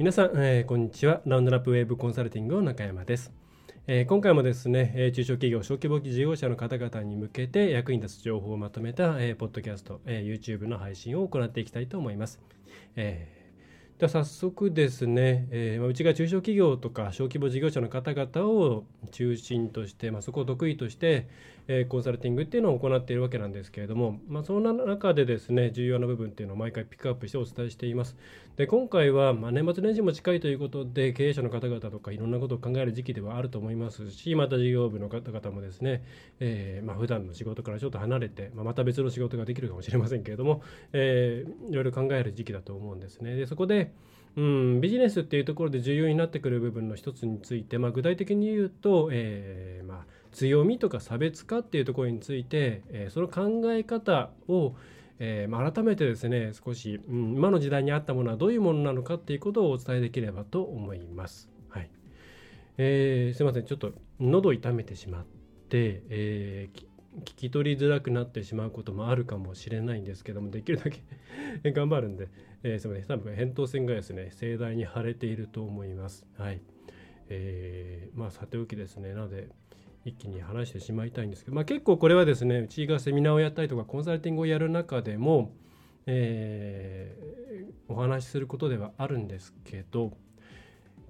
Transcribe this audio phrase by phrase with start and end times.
[0.00, 3.34] 皆さん、えー、こんにちはラウンドナップウェーブコンサルティングの中山です
[3.86, 12.40] えー、今回もですね、えー、中小企業、小規模事業者の方々に向けて役に立つ情報をまとめた、えー、ポッドキャスト、えー、YouTube の配信を行っていきたいと思います。
[12.96, 13.40] えー
[14.00, 21.28] では早速ですね、えー、うちが中小企業とか小規模事業者の方々を中心として、まあ、そこを得意として、
[21.72, 28.16] え、コンサルティングっていうのを行っているわけなんですけれども、まあ、そんな中でですね重要な部分っていうのを毎回ピックアップしてお伝えしています。
[28.56, 36.02] で今回は、まあ、年末年始も近いということで経営者の方々とかいろんなことを考える時期ではあると思いますしまた事業部の方々もですね、
[36.40, 43.36] えーまあ、普段の仕事からちょっと離れて、まあ、また別の仕事ができるかもしれませんけれども、えー、いろいろ考える時期だと思うんですね。
[43.36, 43.92] でそこで
[44.36, 54.74] うん、ビジネスっていうところで重要になってくる部分の一つについて、まあ、具体的に言うと、えーまあ、強みとか差別化っていうところについて、えー、その考え方を、
[55.18, 61.48] えー、改めてですね少し、うん、今の時代に合ったものはどういうものなのかっていうことをお伝えできればと思います。
[61.68, 61.90] はい。
[62.78, 63.64] えー、すいません。
[63.64, 65.24] ちょっと喉痛めてしまっ
[65.68, 66.90] て、えー、
[67.22, 71.00] 聞き取りづらくなってしまうこともあるかもしれないんですけどもできるだけ
[71.72, 72.28] 頑張るんで、
[72.62, 73.08] えー、すみません。
[73.08, 76.26] 多分扁桃腺がですね盛大に腫れていると思います。
[76.38, 76.60] はい。
[77.28, 79.12] えー、まあさておきですね。
[79.14, 79.48] なので
[80.04, 85.52] 一気に話してしまいたいんですけど、まあ、結構これはですねうちがセミナーをやったりとかコンサルティングをやる中でも、
[86.06, 90.12] えー、お話しすることではあるんですけど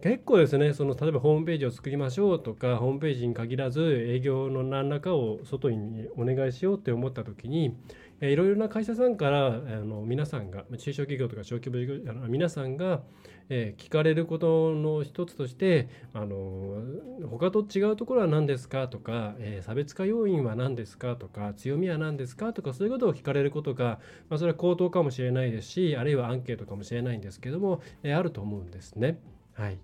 [0.03, 7.77] 結構ですねその例えばホームページを作りましょうとかホームページに限らず営業の何らかを外にお願いしようって思った時に
[8.21, 13.01] いろいろな会社さんからあの皆さんが中小企業とか小規模事業の皆さんが、
[13.49, 16.83] えー、聞かれることの一つとしてあの
[17.31, 29.19] 他と違うところは何ですかとか、えー、差別化要因は何ですかとか強みは何ですかとかそういうことを聞かれることが、まあ、それは口頭かもしれないですしあるいはアンケートかもしれないんですけども、えー、あると思うんですね。
[29.55, 29.79] はい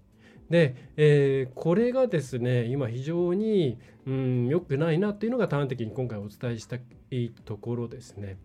[0.51, 6.77] で、えー、これがですね今非常にうんくないなっていうのが端的に今回お伝えした
[7.11, 8.39] いところですね。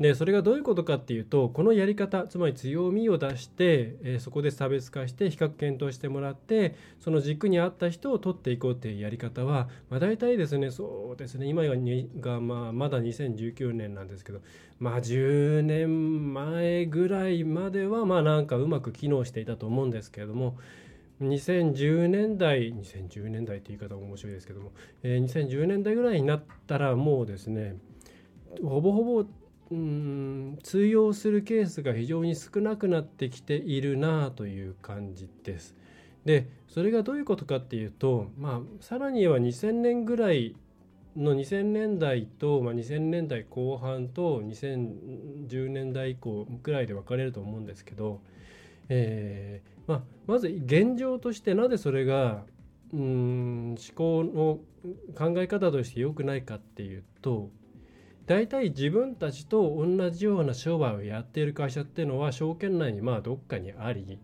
[0.00, 11.62] でそれがどういうことかっていうとこのやり方つまり強みを出して、えー、そこで差別化して比較検討してもらってその軸に合った人を取っていこうっていうやり方は、まあ、大体ですねそうですね今
[12.20, 14.40] が、まあ、まだ2019年なんですけど
[14.80, 20.58] まあ10年前ぐらいまではまあなんかうまく機能していたと思うんですけれども
[21.22, 24.72] 2010年代2010年代って言い方が面白いですけども、
[25.04, 27.76] えー、2010年代ぐらいになったらもうですね
[28.60, 29.24] ほぼほぼ
[29.70, 35.74] うん通用するケースが非常に少なくなってきているなという感じです。
[36.24, 40.56] でそれがどういうことかっていうと、まあ、さらには2000年ぐらい
[41.16, 48.20] の2000年代と、まあ、2000年代後半と2010年代以降ぐらいで分かれると思うんですけど、
[48.88, 52.42] えーまあ、まず現状としてなぜそれが
[52.92, 54.58] うん思考の
[55.16, 57.50] 考え方として良くないかっていうと
[58.26, 64.18] 大体自分たちと同じような商売をやっている会社っていうのは証券内にまあどっかにあり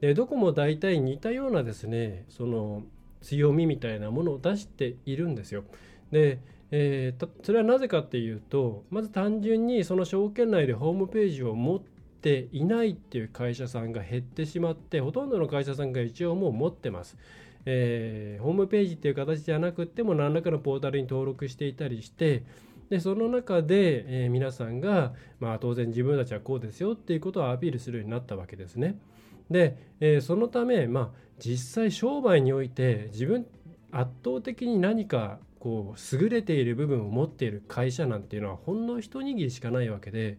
[0.00, 2.82] でどこも大体似たようなですねその
[3.22, 5.64] 強みみたいなものを出しているんですよ。
[6.10, 6.40] で、
[6.70, 17.16] えー、それはなぜかっていうとまず単純にその証券内でホームページを持っていないっていう会社さんが減ってしまってほとんどの会社さんが一応もう持ってます。
[17.66, 22.42] えー、ホームページっていう形じゃなくても何らかのポータルに登録していたりして
[22.90, 28.98] でその中で、えー、皆さんが、まあ、当然自分たちはこうですよっていうことをアピールするようになったわけですね。
[29.48, 33.46] で、えー、そのため、まあ、実際商売において自分
[33.92, 40.38] 圧倒的に何かこう優れている部分を持っている会社なんていうのはほんの一握りしかないわけで、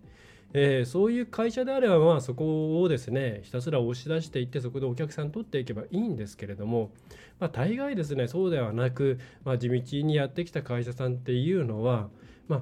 [0.54, 6.92] えー、そういう会社であればまあそこをですねひたすら押し出していってそこでお客さん取っていけばいいんですけれども、
[7.40, 12.10] まあ、大概ですねそうではなく、まあ、地道にやってきた会社さんっていうのは
[12.51, 12.62] まあ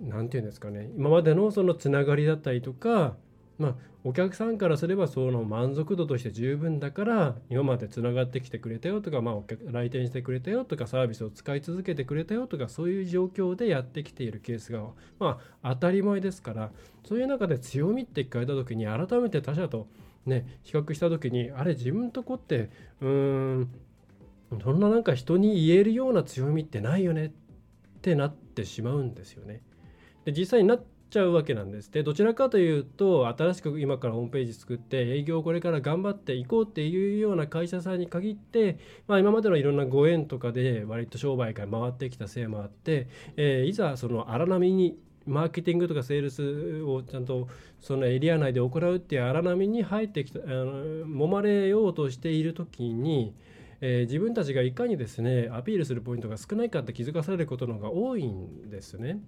[0.00, 0.90] 何て言うんですかね。
[0.96, 3.16] 今までのそのつながりだったりとか
[3.58, 3.74] まあ、
[4.04, 9.34] お客さんからすればその満足度として十分だから今までつながってきてくれたよとか、まあ、
[9.70, 14.82] 来店してくれたよとかサービスを使い続けてくれたよとかそういう状況でやってきているケースが、
[15.18, 16.70] まあ、当たり前ですから
[17.04, 19.86] そういう中で強みって聞かれた時に改めて他者と、
[20.26, 23.08] ね、比較した時にあれ自分とこってうー
[23.60, 23.70] ん
[24.62, 27.45] そんななんか人に言えるような強みってないよねって
[28.06, 29.62] ってなってしまうんですよね。
[30.24, 47.48] で実際になっちゃうわけなんですでどちらかというと新しく今からホームページ作って営業をこれから頑張っていこうっていうような会社さんに限って、まあ、今までのいろんなご縁とかで割と商売が回ってきたせいもあって、えー、いざその荒波にマーケティングとかセールスをちゃんと
[47.80, 53.34] そのエリア内で行うっていう荒波に入ってきたあの揉まれようとしている時に、
[53.80, 59.18] えー、自分たちがいかにですねアピールするポイントが少ないかって気づかされることの方が多いんですね。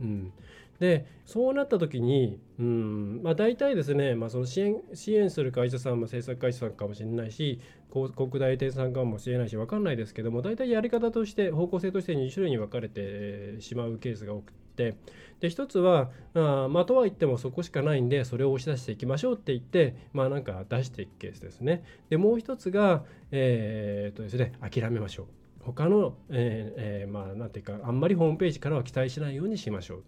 [0.00, 0.32] うん、
[0.78, 7.60] でそうなった時に、うんまあ、大体ですね、まあ、その支援支援する会社さんも制作会社さんかもしれないし
[7.92, 14.96] 広告代理店さんかもしれないし分かんないですけども大体やり方として方向性として2種類に分かれてしまうケースが多くて。
[15.40, 21.82] で一つはあまあとは言ってもそこしかないんでそれを押し出していきましょうって言ってまあなんか出していくケースですね。
[22.10, 25.26] でもう一つがえー、っとですね諦めましょう。
[25.60, 30.04] 他の、えーえー、まあなんていうかあんまりホームページからは期待しないようにしましょう。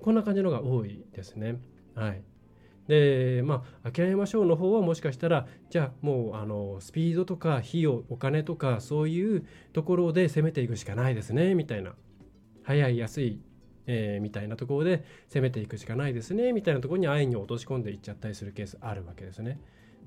[0.00, 1.56] こんな感じのが多いですね。
[1.94, 2.22] はい。
[2.86, 11.94] でまあ諦めましょうの方はもしかしたらじゃあもうあのスピードとか費用お金とかそういうところで攻めていくしかないですねみたいな。
[12.62, 13.40] 早い安い、
[13.92, 19.58] えー、みたいなところで攻めていくしかないですねみたいなところに安易に落とし込んでいっちゃったりするケースあるわけですね。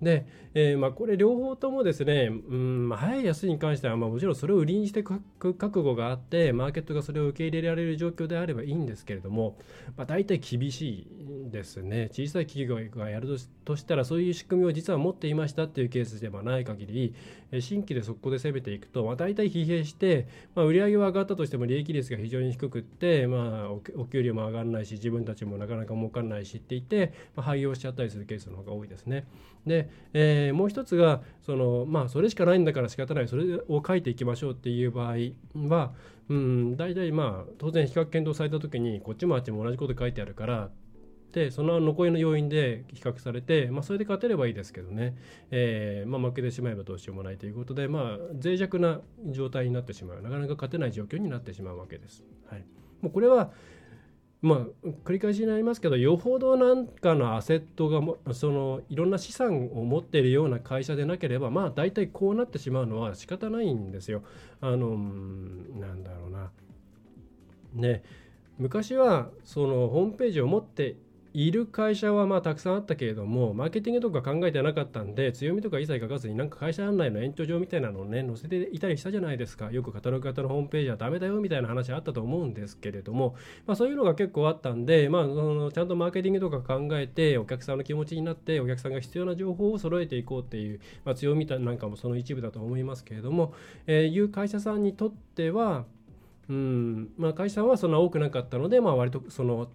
[0.03, 5.19] で、えー、まあ、これ両方ともですね、うんまあ、早い安いに関しては、まあ、もちろんそれを売りにしていく
[5.55, 9.57] 覚悟があってマーケットがそれを受け入れられる状況であればいいんですけれども、
[9.97, 11.07] まあ、大体厳し
[11.47, 17.15] いですね小さい企業がやるとしたらそういう仕組みを実は持っていましたっていうケースではない限り
[17.59, 29.25] 新規でそこで攻めていくと、まあ、大体疲弊して、まあ、売上は上がったとしても利益率が非常に低くって、まあ、お給料も上がらないし自分たちもなかなか儲からないしって言って、まあ、廃業しちゃったりするケースの方が多いですね。
[29.65, 33.27] で、えー、もう一つがその、まあ、それしかないんだから仕方ない。
[33.27, 35.15] それを書いていきましょうっていう場合
[35.67, 35.93] は、
[36.29, 40.69] うん、大体まあ当然比較検討された時にこっちもあっちも同じこと書いてあるから
[41.33, 45.15] でその残りの要因で比較されて、まあ、それで勝てればいいですけどね、
[45.49, 49.01] えーまあ、負けてしまえばどうしようもないということで、まあ、脆弱な
[49.31, 50.21] 状態になってしまう。
[50.21, 52.23] なかなか勝てない状況になってしまうわけです。
[52.45, 52.65] はい、
[53.01, 53.51] もうこれは
[54.43, 64.21] まあ、繰り返しになりますけどよほどなんかのアセットがもそのいろんな資産を持っているような会社でなければまあ大体こうなってしまうのは仕方ないんですよ。
[64.59, 66.51] あのなんだろうな。
[67.73, 68.03] ね
[68.59, 70.97] 昔はそのホームページを持って
[71.33, 79.71] いる会社はまあたくさんあったけれどもマーケティングとか考えてなかったんで強みとか一切書かずになんか会社案内の延長上みたいなのをね載せていたりしたじゃないですか。
[79.71, 83.35] よくカタログ型のホームページはダメだよみたいな話あったと思うんですけれども、
[83.65, 93.53] まあ、そういうのが結構あったんで、まあ、そのちゃんとマーケティングとか考えてお客さんの気持ちになってお客さんが必要な情報を揃えていこうっていう、まあ、強みなんかもその一部だと思いますけれども、
[93.87, 95.85] えー、いう会社さんにとっては
[96.49, 99.69] うんまあ、会社はそんな多くなかったので、まあ、割とその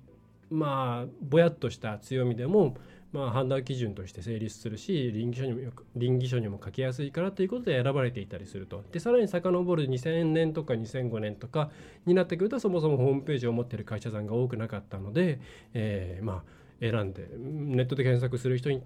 [0.50, 2.77] まあぼやっとした強みでも、
[3.12, 11.71] まあ、判断基準として成立するし倫理書にも倫理書にも書きやすいからということで選ばれていたりするとでさらに遡る2000年とか2005年とか
[12.06, 15.41] になってくるとそもそもホームページを持っている会社さんが多くなかったので、
[15.75, 18.83] えー、まあ選んでネットで検索する人に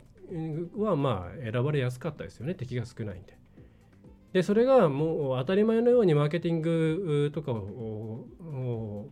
[0.77, 3.37] はまあ選ばれやすかったですよね敵が少ないんで。
[4.33, 8.25] でそれがもう当たり前のようにマーケティングとかを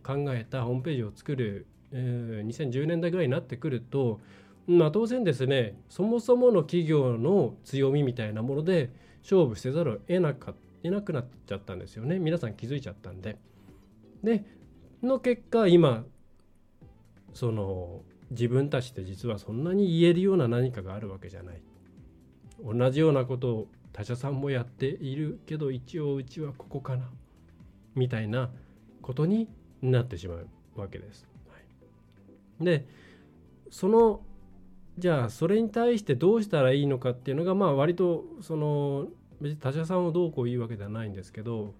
[0.03, 4.19] 考えたホームページを作るえー、2010年代ぐらいになってくると、
[4.67, 8.91] まあ、当然ですねそもそもの企業の強みみたいなもので
[9.23, 13.37] 勝負せざるを得なか得なくなっちゃったんですよね皆さん気づいちゃったんで。
[14.23, 14.43] で
[15.03, 16.05] の結果今
[17.33, 21.61] その自分たちって実はそんなに言えるような何かがあるわけじゃない。
[22.63, 27.09] 同じようなことを他社さんもやっているけど一応うちはここかな
[27.95, 28.51] みたいな
[29.01, 29.49] ことに
[29.81, 31.30] なってしまうわけです。
[32.61, 32.87] で
[33.69, 34.21] その
[34.97, 39.07] じゃあそれに対してどうしたらいいのかっていうのがまあ割とその
[39.39, 41.73] 別に他社さんをどうこう言うわけではないんですけど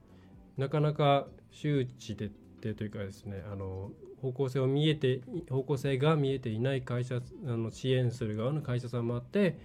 [0.58, 9.58] なかなか周知でってというかですねあの方向性を見えて方向性が見えていない会社あの支援する側の会社さんもあって、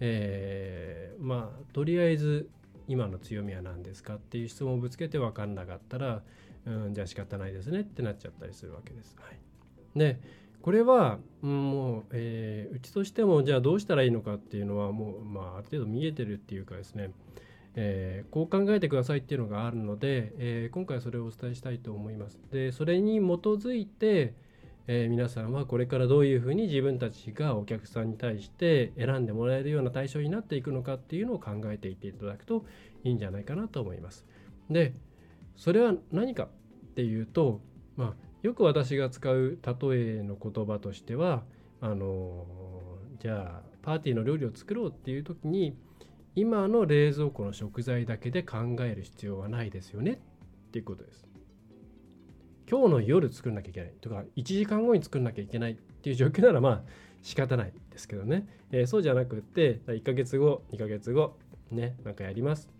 [0.00, 2.48] えー、まあとりあえず
[2.88, 6.22] 今の強みは何ですかっていう質問をぶつけて分かんなかったら、
[6.66, 9.16] うん、じゃあ仕方ないですねってなっちゃったりするわけです。
[9.18, 10.20] はい、で
[10.62, 17.10] これは、うん、もう、えー、うちとしてもじゃあどうしたらいいのかっていうのはもう、まあ、ある程度見えてるっていうかですね、
[17.74, 22.38] えー、こう考えてくださいっていうのがあるので、えー、今回それをお伝えしたいと思います。
[22.52, 24.34] でそれに基づいて、
[24.86, 32.64] えー、皆さんはこれからどういうふうに自分たちがお客さんに対して選んでもらえるような対象になっていくのかっていうのを考えていっていただくと
[33.02, 34.26] いいんじゃないかなと思います。
[34.70, 34.94] で
[35.56, 37.60] それは何かっていうと、
[37.96, 41.44] まあ、よく私が使う例えの言葉としては
[41.80, 42.46] あの
[43.20, 45.76] じゃあパーティーの料理を作ろうっていう時に
[46.34, 51.26] 今の冷蔵庫の食材だけで考える必要はないですよねっていうことです。
[52.68, 53.92] 今日の夜作んなきゃいけない。
[54.00, 56.82] とか1時間後に作んなきゃいけないっていう状況ならまあ
[57.22, 61.36] 仕方ないですけどね、えー、そうじゃなくって1ヶ月後2ヶ月後
[61.70, 62.70] ねなんかやります。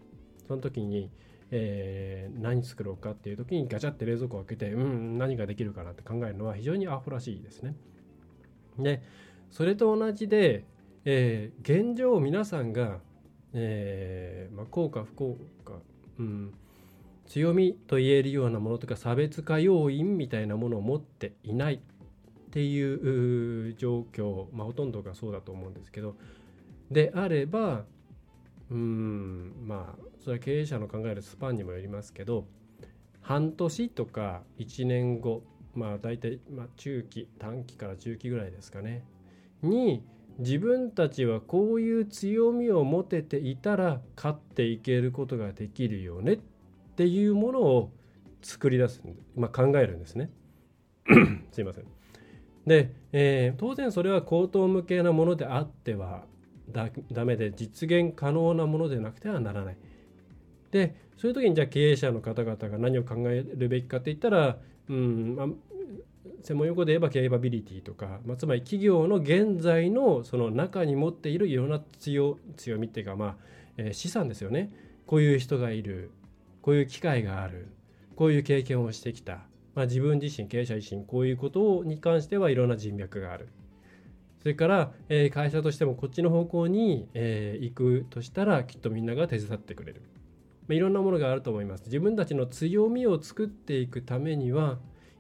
[0.48, 1.10] その時に、
[1.52, 7.76] えー、何作ろうかっていう時にガチャって冷蔵庫を開けてうん何ができるかなって考えるのは非常にアホらしいですね。
[8.78, 9.02] で
[9.50, 10.64] それと同じで、
[11.04, 13.00] えー、現状皆さんが
[13.54, 15.74] えーまあ、効果不効果、
[16.18, 16.54] うん、
[17.26, 21.80] 強みと言えるようなものとか差別化要因みたいなものを持っていないっ
[22.50, 26.16] ていう状況、まあ、ほとんどがそうだと思うんですけど。
[26.90, 27.86] であれば
[28.72, 32.46] うんまあそれは経営者の考えるスパンにもよりますけど
[33.20, 35.42] 半年とか1年後
[35.74, 39.04] まあ大体、まあ、中期短期から中期ぐらいですかね
[39.62, 40.02] に
[40.38, 46.38] 自分たちはこういう強みを持てていたら勝っていけることができるよねっ
[46.96, 47.92] ていうものを
[48.40, 49.02] 作り出す、
[49.36, 50.30] まあ、考えるんですね。
[51.52, 51.84] すいません。
[52.66, 56.24] で、えー、当然それは口頭向けなものであっては
[56.72, 59.76] だダメで実現可能なものでなくてはならない。
[60.70, 64.56] でそういう時にじゃあ経営者の方々が何を考えるべきかって言ったら、
[64.88, 65.46] うんまあ、
[66.42, 73.36] 専門用語で言えばケイバビリティとか、まあ、つまり企業の現在のその中に持っているいろんな強強みっていうか、まあ
[73.76, 74.72] えー、資産ですよね。
[75.06, 76.10] こういう人がいる。
[76.62, 77.68] こういう機会がある。
[78.16, 79.40] こういう経験をしてきた、
[79.74, 83.48] まあ、自分自身経営者自身こういうことに関してはいろんな人脈がある。
[84.42, 90.02] それから、えー、会社としてもこっちの方向に、えー、行くとしたらきっとみんなが手伝ってくれる、
[90.66, 91.84] まあ、いろんなものがあると思います。
[91.84, 94.78] 自分たちの強みを作っていくためには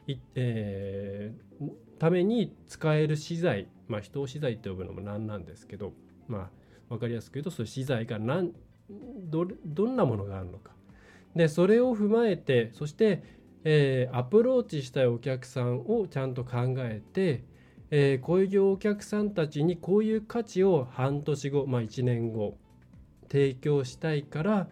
[0.08, 5.92] いえー、ために使える資材、まあ、人を資材って呼ぶのも何なんですけど、
[6.26, 6.50] まあ、
[6.88, 8.52] 分かりやすく言うとそういう資材が何
[9.30, 10.72] どどんなものがあるのか。
[11.36, 13.22] でそれを踏まえてそして、
[13.62, 17.44] えー、アプローチしたいお客さんをちゃんと考えて、
[17.94, 22.56] えー、こういうお客さんたちにこういう価値を半年後、まあ、1年後
[23.30, 24.66] 提供したいから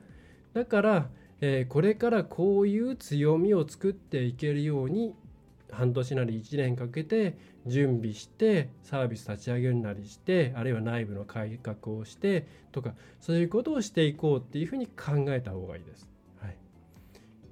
[0.55, 1.11] だから、
[1.43, 5.15] えー、これからこういう強みを作っていけるように
[5.71, 7.37] 半年なり1年かけて
[7.67, 16.09] 準備してサービス立ち上げるなりしてあるいは内部の改革をしてとかそういうことをしていこうっていうふうに考えた方がいいです。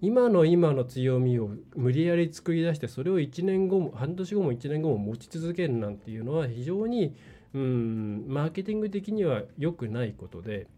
[0.01, 7.17] 今の今の強みを無理やり作り出してそれを1年後も半年後も1年後も持ち続けるなんていうのは非常に
[7.55, 10.69] うんマーケティング的には良くないことで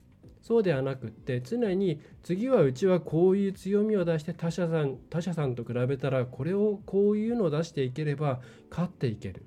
[0.40, 9.44] そうではなくって常に次はうちはこういう強みを出して他社さん他社さんと比べたらこれをこういうのを出していければ勝っていける。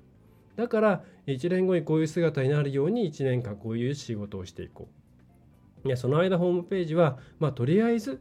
[0.56, 4.88] だから1年後にこういう姿になるように1年間こういう仕事をしていこ
[5.84, 5.88] う。
[5.88, 8.20] いやその間ホームページはまあとりあえず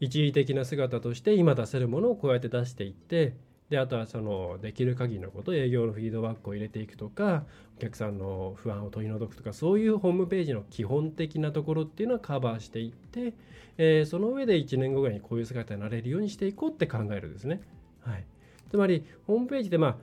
[0.00, 3.34] 一時的な姿として今出せるものをこうやって出していって
[3.70, 7.44] であとはそのできる限りのこと営業のフィードバックを入れていくとか
[7.78, 13.32] お客さんの不安を取り除くとかそういうホームページの基本的なところっていうのはカバーしていって、
[13.78, 17.62] えー、その上で1年後ぐらいにこういう姿になれるようにしていこうって考えるんですね。
[18.00, 18.24] はい、
[18.70, 19.96] つまりホームページで、まあ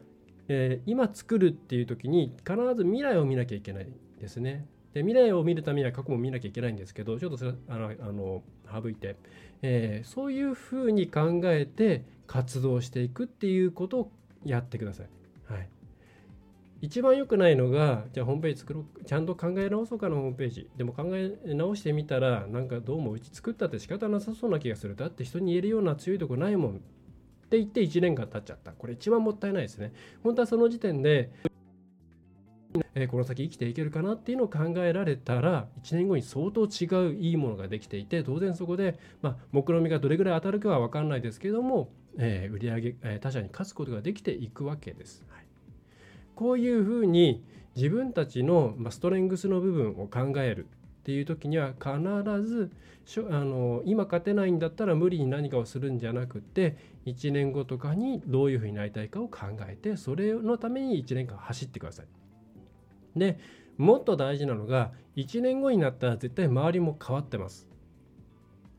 [0.48, 3.88] えー、今作るっていう時に必ず未来を見なきゃいけない
[4.20, 4.66] ですね。
[4.94, 9.16] で未来を見るためには過去も見なきゃいけないんですけどちょっとそれあのあの省いて、
[9.62, 14.12] えー、そういうふうに考えて活動していくっていうことを
[14.46, 15.08] やってください。
[15.54, 15.70] はい、
[16.82, 19.06] 一番良くないのがじゃあホームページ作ろう。
[19.06, 20.70] ちゃんと考え直そうかなホームページ。
[20.78, 24.96] でも考え直してみたらなんかどうもうち作ったって仕方なさそうな気がする。
[24.96, 26.72] だって人に言えるような強いとこないもん。
[26.72, 26.78] っ
[27.52, 28.72] て言って1年間経っちゃった。
[28.72, 29.94] これ一番もったいないですね。
[30.24, 31.32] 本当はその時点で
[32.96, 45.24] えー、この先生きていけるかなっていうのを考えられたら1年後に相当違ういいものができていて当然そこで、まあ、目論見みがどれぐらい当たるかは分かんないですけども、えー、売上、えー、他社に勝つことができていくわけです。
[45.30, 45.46] はい、
[46.36, 47.44] こういうふうに
[47.76, 50.68] 自分たちのストレングスの部分を考える
[51.02, 51.92] っていう時には必
[52.44, 52.72] ず
[53.30, 62.21] あの今勝てないんだったら無理に何かをするんじゃなくて1年後とかにどういうふうになりたいかを考えてそれのために1年間走ってください。
[63.16, 63.40] で
[63.78, 67.68] もっと大事なのが1年後になったら絶対周りも変わってます。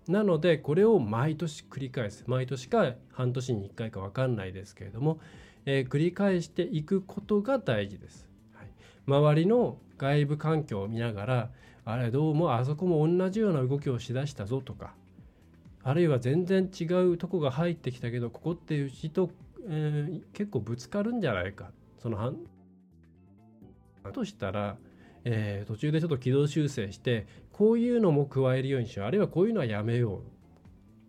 [0.09, 5.21] なのでこれを毎年繰り返す毎年か半年に1回か分かんないですけれども、
[5.65, 8.29] えー、繰り返していくことが大事です。
[8.55, 8.69] はい、
[9.07, 11.51] 周りの外部環境を見ながら
[11.85, 14.95] あれどうもあそこも同じような動きをしだしたぞとか
[15.85, 19.31] あるいは全然違うとこが入ってきたけどここっていうちと、
[19.69, 21.71] えー、結構ぶつかるんじゃないか
[22.01, 22.35] その
[24.11, 24.77] としたら
[25.25, 29.07] えー、途中でちょっと軌道修正してこういうのも加えるようにしよう。
[29.07, 30.21] あるいはこういうのはやめよう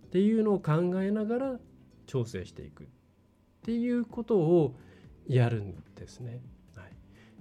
[0.07, 1.59] っていうのを考えながら
[2.05, 2.83] 調整していく。
[2.83, 2.87] っ
[3.63, 4.75] ていうことを
[5.27, 6.41] やるんですね。
[6.75, 6.83] は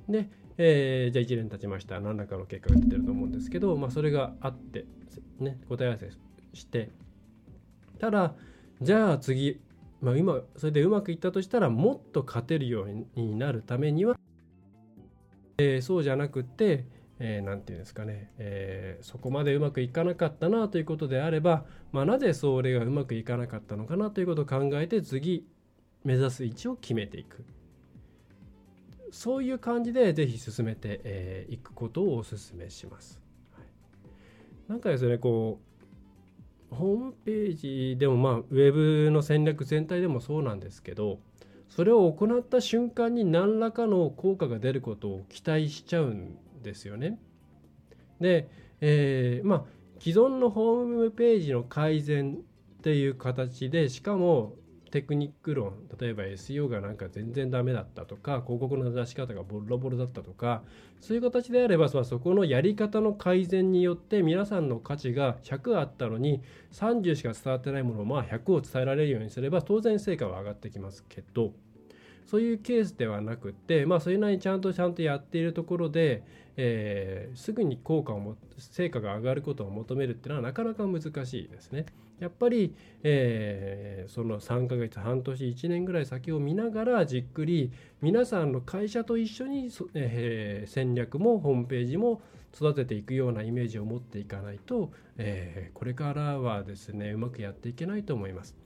[0.09, 2.01] い、で、えー、じゃあ1年経ちました。
[2.01, 4.87] 何らかの結果が出てると思うんですけど、まあ、それがあって、
[5.41, 6.11] ね、答え合わせ
[6.55, 6.91] して。
[7.99, 8.35] ただ
[8.81, 9.61] じゃあ次、
[10.01, 14.17] まあ、今それでうまくいったとしたらもっと勝てるようになるためには
[15.63, 16.85] えー、そうじゃなくて
[17.19, 25.47] 何、えー、て言うんですかね、えー、そこまでうまくいかなかったなということであれば、まあ、なぜそれがうまくいかなかったのかなということを考えて次
[26.05, 27.45] 目指す位置を決めていく
[29.13, 33.21] そういう感じでぜひ進めてい、えー、くことをお勧めします。
[33.53, 33.67] はい、
[34.69, 35.61] なんかですねこ
[36.73, 37.57] うホームペー
[37.93, 41.19] ジでもまあウェブの戦略全体でもそうなんですけど
[41.75, 47.19] それを行った瞬間に何らかの効果が出ることを期待しちゃうんですよね。
[48.21, 48.51] で、
[48.83, 49.65] えー、まあ
[49.99, 54.55] 既存のホームページの改善っていう形でしかも
[54.93, 60.63] テクニック論例えば SEO がなんか全然ダメだったとか広告の出し方がボロボロだったとか
[61.01, 71.53] そういう形であればそこのやり方の改善によって皆さんの価値が100あったのに30しか伝わってないものをまあ100を伝えられるようにすれば当然成果は上がってきますけど
[72.27, 76.23] そういうケースではなくて、まあ、それなりにちゃんとちゃんとやっているところで、
[76.57, 81.87] えー、すぐに効果をも成果が上がることを求めるっていうのはなかなか難しいですね。
[82.23, 92.23] やっぱり、えー、その3ヶ月半年1年ぐらい先を見ながらじっくり皆さんの会社と一緒に、えー、戦略もホームページも
[92.55, 98.62] 育てていくようなイメージを持っていかないと、えー、これからはですねうまくやっていけないと思います。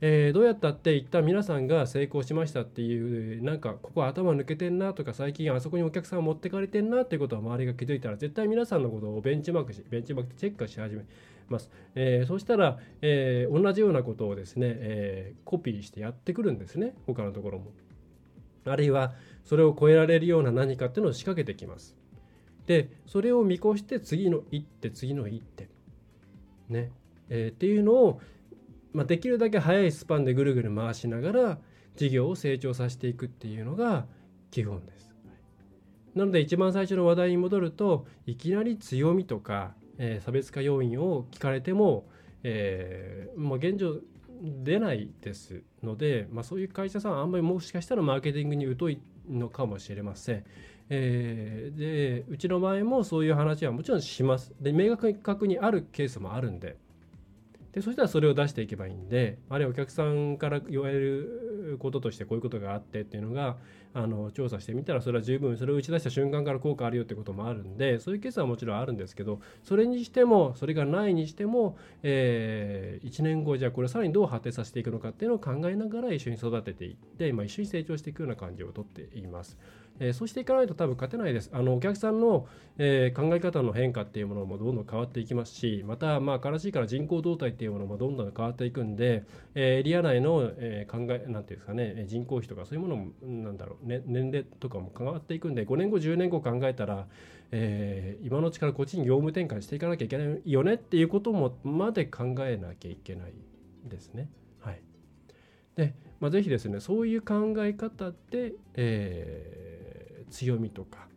[0.00, 11.04] えー、どうやったって一旦皆さんが成功しましたっていうなんかここ頭抜けてんなとか最近あそこにお客さん持ってかれてんなっていうことを周りが気づいたら絶対皆さんのことをベンチマークしベンチマークチェックし始め
[11.48, 16.94] ます、えー、そしたら、えー、同じようなことをですね、えー、コピーしてやってくるんですね。
[17.06, 17.72] 他のところも。
[18.66, 21.96] あるいはそれを超えられるような何かっていうのを仕掛けてきます。
[22.66, 25.68] でそれを見越して次の一手次の一手
[26.68, 26.92] ね、
[27.30, 28.20] えー、っていうのを
[28.92, 31.58] まあ、できるだけ早いスパンでぐるぐる回しながら
[31.96, 34.06] 事業を成長させていくっていうのが
[34.50, 35.12] 基本です。
[36.14, 42.08] なので一番最初の話題に戻るといきなり強みとか、えー、差別化要因を聞かれても、
[42.42, 44.00] えー、まあ、現状
[44.42, 50.44] 出ないですので、まあ、そういう会社さんはあんまりもしかしたらマーケティングに疎いのかもしれません。
[50.90, 54.54] えー、でうちの場合もそういう話はもちろんします。
[54.60, 56.76] で明確にあるケースもあるんで。
[57.72, 63.56] でそしたらそれを出していけばいいんであるいはお客さんから言われることとしてこういうことがあってっていうのが
[63.94, 79.58] あの調査してみたらそれは十分それを打ち出した瞬間から効果あるよってこともあるんでそういうケースはもちろんあるんですけどそれにしてもそれがないにしても、えー、1年後じゃあこれさらにどう発展させていくのかっていうのを考えながら一緒に育てていって、まあ、一緒に成長していくような感じをとっています。
[80.00, 81.50] えー、そうしていかないと多分勝てないです。
[81.52, 82.46] あのお客さんの、
[82.78, 97.06] えー、考え方の変化っていうものもどんどん変わっていきますし、また、まあ、悲しいから人口動態っていうものもどんどん変わっていくんで、えー、エリア内の、えー、考え、なんていうんですかね、人口比とかそういうものも、なんだろう、ね、年齢とかも変わっていくんで、5年後、10年後考えたら、
[97.50, 103.32] えー、今のうちからこっちに業務転換していかなきゃいけないよねっていうこともまで考えなきゃいけない
[103.84, 104.28] ですね。
[104.60, 104.82] はい。
[105.76, 109.77] で、まあ、ぜひですね、そういう考え方で、えー
[110.30, 111.08] 強みとか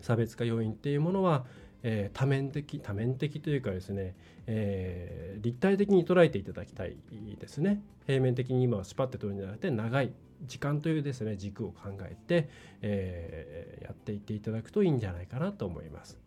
[0.00, 1.44] 差別化要因っていうものは、
[1.82, 4.16] えー、多面的多面的というかですね、
[4.46, 6.96] えー、立体的に捉えていただきたい
[7.38, 10.12] ですね平面的に今はスパッて取るんじゃなくて長い
[10.46, 12.48] 時間というですね軸を考えて、
[12.82, 16.21] えー、やっていっていただくといいんじゃないかなと思います。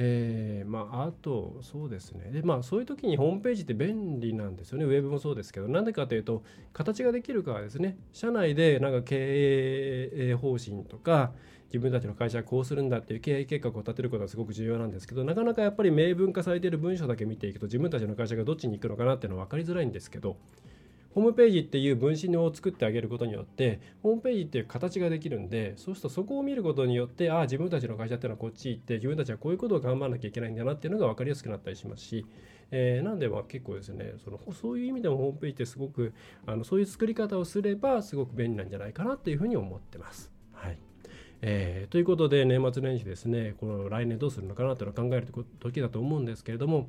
[0.00, 2.30] えー、まあ、あとそうですね。
[2.30, 4.84] で、まあ、そういう時にホームページって便利なんですよね。
[4.84, 5.66] ウェブもそうですけど。
[5.66, 9.16] なんでかというと形ができるからですね社内でなんか経
[10.30, 11.32] 営方針とか
[11.66, 20.36] 自分たちの会社はこうするんだっていう経営計画を立てることはすごく重要なんですけどなかなかやっぱり明文化されている文書だけ見ていくと自分たちの会社がどっちに行くのかなっていうのは分かりづらいんですけど
[21.18, 32.24] ホームページっていう分身を作ってあげることによってホームページっていう形ができるんでそうするとそこを見ることによってああ自分たちの会社っていうのはこっち行って自分たちはこういうことを頑張らなきゃいけないんだなっていうのが分かりやすくなったりしますし、
[32.70, 36.14] えー、なんでまあ結構ですねそのそういう意味でもホームページってすごく
[36.46, 40.30] あのそういう作り方をすればすごく便利なんじゃないかなっていうふうに思ってます。
[40.52, 40.78] はい
[41.42, 45.26] えー、ということで年末年始ですねこの来年どうするのかなというのを考える
[45.58, 46.88] 時だと思うんですけれども、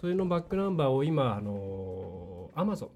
[0.00, 2.88] それのバックナンバーを今あの Amazon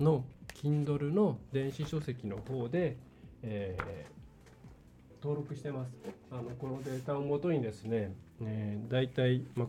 [0.00, 2.96] の Kindle の電子書籍の方で、
[3.42, 5.90] えー、登録してます
[6.30, 9.66] あのこのデータをもとにですね、えー、大体、ま、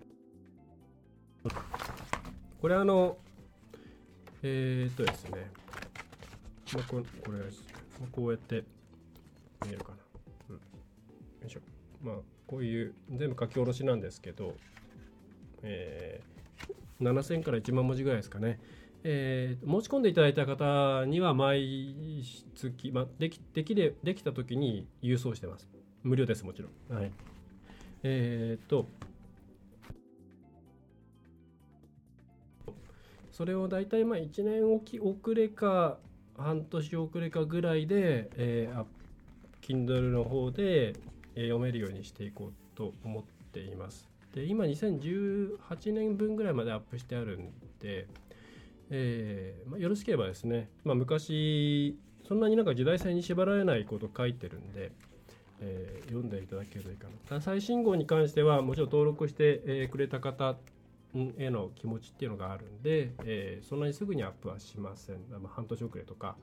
[2.61, 3.17] これあの
[4.43, 5.51] えー、っとですね、
[6.73, 7.39] まあ、ここれ、
[8.11, 8.63] こうやって
[9.65, 10.06] 見えるかな。
[11.47, 11.61] いしょ。
[12.01, 14.55] まあ、こういう全部書き下ろしなんですけど、
[15.63, 18.59] えー、7000から1万文字ぐらいですかね。
[19.03, 22.23] えー、申し込んでいただいた方には毎
[22.55, 25.67] 月、まあ、できできれできた時に郵送してます。
[26.03, 26.95] 無料です、もちろん。
[26.95, 27.11] はい。
[28.03, 28.87] えー、っと、
[33.31, 35.99] それを大体まあ1年おき遅れか
[36.37, 38.85] 半年遅れかぐらいで、えー、
[39.61, 40.93] Kindle の方で、
[41.43, 44.09] 読めるようにしていこうと思っています。
[44.33, 48.07] で今2018年分ぐらいまでアップしてあるんで、
[48.89, 51.97] えーまあ、よろしければですね、まあ、昔
[52.27, 54.91] そんなになんか時代性に縛られないこと書いてるんで、
[55.61, 57.41] えー、読んでいただけるといいかな。
[57.41, 60.57] 最新号に関してはもちろん登録して、え、くれた方
[61.37, 66.35] への気持ちっていうのがあるんで、えー、そんなにすぐにアップはしません、まあ、半年遅れとか、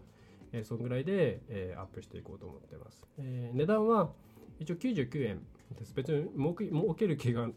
[0.52, 4.10] え、そんぐらいで、え、アップしていこうと思ってます、え、値段は
[4.58, 5.40] 一応99円
[5.78, 7.48] です別に儲け儲ける気が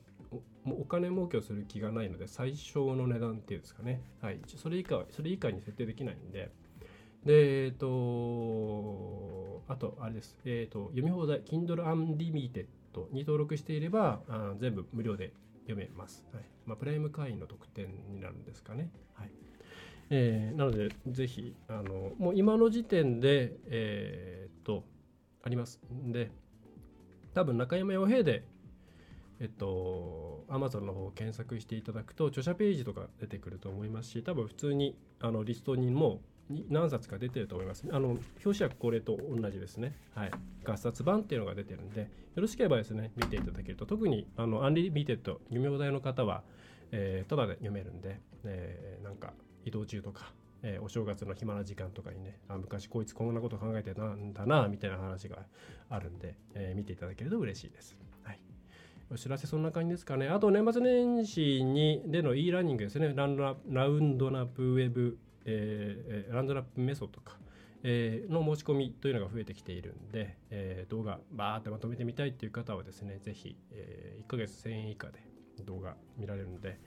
[0.65, 6.51] お金儲けをする気がないので最小の値段っていうんですかね、はい、それ以下それ以下に設定できないんで。
[7.25, 11.41] でえっ、ー、とあとあれです、えっ、ー、と読み放題。
[11.41, 12.67] Kindle Unlimited
[13.11, 15.33] に登録していればあ全部無料で
[15.67, 16.23] 読めます。
[16.33, 16.43] はい。
[16.65, 18.89] まあ、プライム会員の特典になるんですかね。
[19.13, 19.31] はい。
[20.09, 24.83] えー、なので、ぜひ、あのもう今の時点で、えー、っと、
[25.43, 25.81] あります。
[25.91, 26.31] んで、
[27.37, 28.43] 多分中山洋平で、
[29.39, 36.21] えっと、Amazon の方を検索していただくと、著者ページとか出てくると思いますし、多分普通にあのリストにも
[36.67, 37.85] 何冊か出てると思います。
[37.91, 39.95] あの表紙はこれと同じですね。
[40.15, 40.31] はい。
[40.65, 46.41] 合冊版っていうのが出てるんで、よろしければですね、見ていただけると、特にあのアンリミテッド、読み放題の方は、
[46.91, 55.45] えー、ただで読めるんで、えー、なんか移動中とか、えー、お正月の暇な時間とかにね、あ昔こいつこんなこと考えてたんだな、みたいな話が
[55.89, 57.97] あるんで、えー、見ていただけると嬉しいです。
[58.23, 58.39] はい。
[59.11, 60.27] お知らせそんな感じですかね。
[60.27, 63.13] あと年末年始にでの e ラーニングですね。
[63.15, 65.17] ランドラウンドナップウェブ
[65.47, 67.37] えー、ランドラップメソッドか、
[67.83, 75.19] えー、の申し込みというのが増えてきているんで、えー、動画バーってまとめてみたいっていう方はですね、ぜひ、えー、1ヶ月1000円以下で
[75.65, 76.79] 動画見られるので、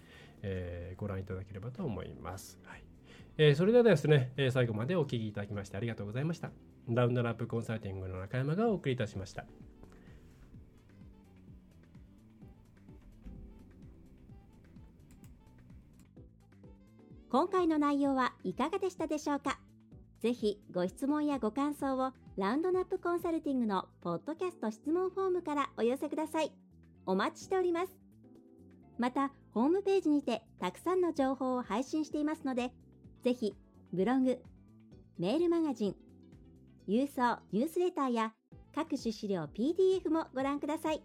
[0.42, 2.58] えー、ご覧いただければと思います。
[2.64, 2.89] はい
[3.42, 6.50] えー、それではですね、えー、最後までお聞きいただきましてありがとうございました。
[6.90, 9.46] ラウンドラップコンサルティングの中山がお送りいたしました。
[17.30, 19.58] 今回の内容はいかがでしたでしょうか？
[20.20, 26.52] ぜひご質問やご感想をラウンドナップコンサルティングのポッドキャスト質問フォームからお寄せください。
[27.06, 27.98] お待ちしております。
[28.98, 32.70] また、ホームページにてたくさんの情報を配信していますので、
[33.22, 33.54] ぜひ
[33.92, 34.38] ブログ、
[35.18, 35.96] メールマガジン、
[36.88, 38.32] 郵送ニュースレターや
[38.74, 41.02] 各種資料 PDF もご覧ください。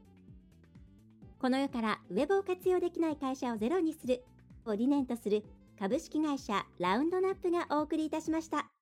[1.40, 4.24] この世からウェブを活用できない会社をゼロにする
[4.66, 5.44] を理念とする
[5.78, 8.75] 株式会社ラウンドナップがお送りいたしました。